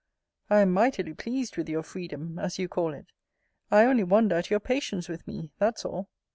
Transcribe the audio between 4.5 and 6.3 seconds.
patience with me; that's all.